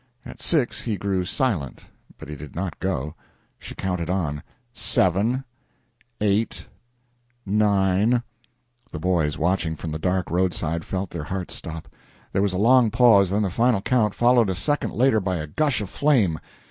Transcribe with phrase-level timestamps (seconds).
[0.25, 1.83] At six he grew silent,
[2.17, 3.13] but he did not go.
[3.59, 4.41] She counted on:
[4.73, 5.43] seven,
[6.19, 6.65] eight,
[7.45, 8.23] nine
[8.91, 11.87] The boys, watching from the dark roadside, felt their hearts stop.
[12.33, 15.45] There was a long pause, then the final count, followed a second later by a
[15.45, 16.39] gush of flame.